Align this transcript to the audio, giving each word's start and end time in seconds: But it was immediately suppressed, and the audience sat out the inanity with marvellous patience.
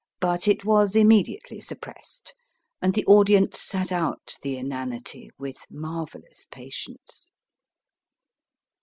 But 0.19 0.47
it 0.47 0.65
was 0.65 0.95
immediately 0.95 1.61
suppressed, 1.61 2.33
and 2.81 2.95
the 2.95 3.05
audience 3.05 3.61
sat 3.61 3.91
out 3.91 4.33
the 4.41 4.57
inanity 4.57 5.29
with 5.37 5.59
marvellous 5.69 6.47
patience. 6.49 7.29